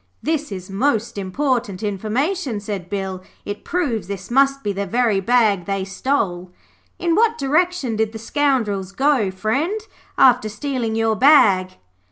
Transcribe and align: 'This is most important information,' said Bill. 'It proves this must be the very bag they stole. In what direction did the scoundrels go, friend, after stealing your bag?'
'This 0.23 0.51
is 0.51 0.67
most 0.71 1.15
important 1.15 1.83
information,' 1.83 2.59
said 2.59 2.89
Bill. 2.89 3.21
'It 3.45 3.63
proves 3.63 4.07
this 4.07 4.31
must 4.31 4.63
be 4.63 4.73
the 4.73 4.87
very 4.87 5.19
bag 5.19 5.65
they 5.65 5.85
stole. 5.85 6.51
In 6.97 7.13
what 7.13 7.37
direction 7.37 7.97
did 7.97 8.11
the 8.11 8.17
scoundrels 8.17 8.93
go, 8.93 9.29
friend, 9.29 9.79
after 10.17 10.49
stealing 10.49 10.95
your 10.95 11.15
bag?' 11.15 11.73